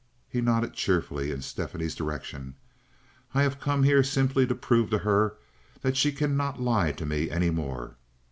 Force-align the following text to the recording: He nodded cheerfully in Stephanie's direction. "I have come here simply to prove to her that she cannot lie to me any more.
He 0.27 0.41
nodded 0.41 0.73
cheerfully 0.73 1.29
in 1.29 1.43
Stephanie's 1.43 1.93
direction. 1.93 2.55
"I 3.35 3.43
have 3.43 3.59
come 3.59 3.83
here 3.83 4.01
simply 4.01 4.47
to 4.47 4.55
prove 4.55 4.89
to 4.89 4.97
her 4.97 5.35
that 5.83 5.95
she 5.95 6.11
cannot 6.11 6.59
lie 6.59 6.91
to 6.93 7.05
me 7.05 7.29
any 7.29 7.51
more. 7.51 7.97